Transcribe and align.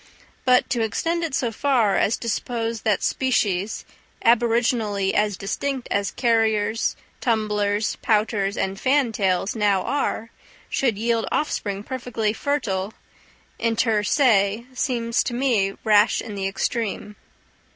But 0.45 0.67
to 0.71 0.81
extend 0.81 1.23
it 1.23 1.35
so 1.35 1.51
far 1.51 1.95
as 1.95 2.17
to 2.17 2.27
suppose 2.27 2.81
that 2.81 3.03
species, 3.03 3.85
aboriginally 4.25 5.13
as 5.13 5.37
distinct 5.37 5.87
as 5.91 6.09
carriers, 6.09 6.95
tumblers, 7.19 7.97
pouters, 8.01 8.57
and 8.57 8.79
fantails 8.79 9.55
now 9.55 9.83
are, 9.83 10.31
should 10.71 10.97
yield 10.97 11.27
offspring 11.31 11.83
perfectly 11.83 12.33
fertile, 12.33 12.95
inter 13.59 14.01
se, 14.01 14.65
seems 14.73 15.21
to 15.23 15.35
me 15.35 15.73
rash 15.83 16.19
in 16.19 16.33
the 16.33 16.47
extreme. 16.47 17.15